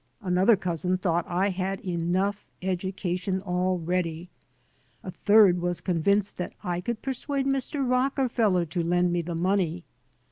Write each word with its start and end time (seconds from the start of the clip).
Another 0.23 0.55
cousin 0.55 0.97
thought 0.97 1.27
I 1.27 1.49
had 1.49 1.79
enough 1.81 2.47
education 2.63 3.39
already. 3.39 4.31
A 5.03 5.11
third 5.11 5.61
was 5.61 5.79
convinced 5.79 6.37
that 6.37 6.53
I 6.63 6.81
could 6.81 7.03
persuade 7.03 7.45
Mr. 7.45 7.87
Rockefeller 7.87 8.65
to 8.65 8.81
lend 8.81 9.13
me 9.13 9.21
the 9.21 9.35
money. 9.35 9.83